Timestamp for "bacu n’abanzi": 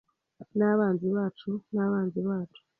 1.15-2.19